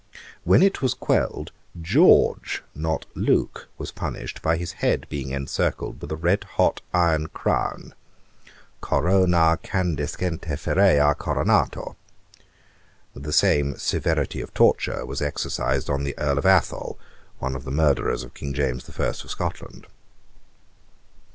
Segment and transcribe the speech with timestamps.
[0.45, 6.11] When it was quelled, George, not Luke, was punished by his head being encircled with
[6.11, 7.93] a red hot iron crown:
[8.81, 11.95] 'coronâ candescente ferreâ coronatur.'
[13.13, 16.97] The same severity of torture was exercised on the Earl of Athol,
[17.37, 19.03] one of the murderers of King James I.
[19.03, 19.85] of Scotland.